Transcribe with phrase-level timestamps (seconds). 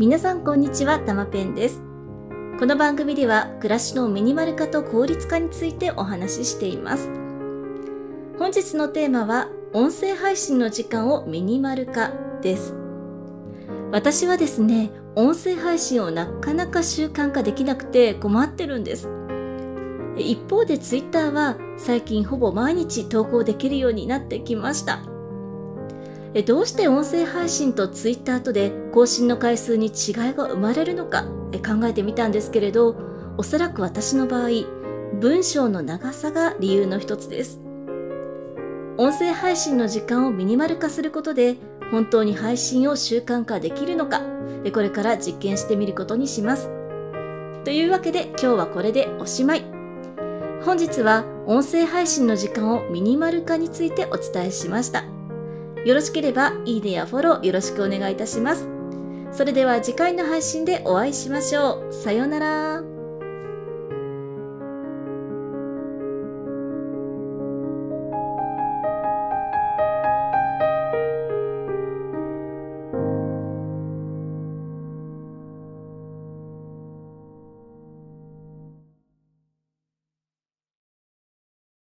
[0.00, 1.78] 皆さんこんにちは、たまペンです。
[2.58, 7.06] この番組では暮らしのミニマル化と効率化についてお話ししています。
[8.38, 12.72] 本日のテーマは音声配信の時間をミニマル化です。
[13.92, 19.06] 私はですね、音声配信をなかなか習慣化できなくて困ってるんです。
[20.16, 25.00] 一方でツイッターは最近ほぼ毎日投稿できるようになってきました。
[26.46, 32.96] どうして音声配信とツイッターとで更新の回数に違いが生まれるのか考えてみたんですけれど、
[33.36, 34.48] おそらく私の場合、
[35.18, 37.58] 文章の長さが理由の一つです。
[38.96, 41.56] 音声配信の時間をミニマル化することで
[41.90, 44.20] 本当に配信を習慣化できるのか、
[44.72, 46.68] これから実験してみることにします。
[47.64, 49.64] というわけで今日はこれでおしまい。
[50.64, 55.19] 本日は音声配信の時間をミニマル化についてお伝えしました。
[55.84, 58.66] よろしければいいねやフォローよろしくお願いいたします。
[59.32, 61.92] それでは次回の配信でお会いしましょう。
[61.92, 62.89] さようなら。